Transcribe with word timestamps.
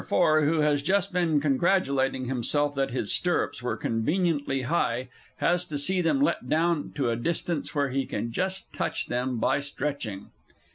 (_No. 0.01 0.07
4, 0.07 0.41
who 0.45 0.61
has 0.61 0.81
just 0.81 1.13
been 1.13 1.39
congratulating 1.39 2.25
himself 2.25 2.73
that 2.73 2.89
his 2.89 3.13
stirrups 3.13 3.61
were 3.61 3.77
conveniently 3.77 4.63
high, 4.63 5.09
has 5.37 5.63
to 5.65 5.77
see 5.77 6.01
them 6.01 6.19
let 6.19 6.49
down 6.49 6.91
to 6.95 7.11
a 7.11 7.15
distance 7.15 7.75
where 7.75 7.89
he 7.89 8.07
can 8.07 8.31
just 8.31 8.73
touch 8.73 9.05
them 9.05 9.37
by 9.37 9.59
stretching. 9.59 10.31